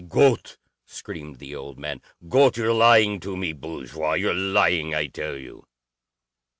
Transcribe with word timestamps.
"Gott!" 0.09 0.57
screamed 0.87 1.37
the 1.37 1.53
old 1.55 1.77
man. 1.77 2.01
"Gott, 2.27 2.57
you're 2.57 2.73
lying 2.73 3.19
to 3.19 3.37
me, 3.37 3.53
bourgeois! 3.53 4.13
You're 4.13 4.33
lying, 4.33 4.95
I 4.95 5.05
tell 5.05 5.37
you!" 5.37 5.67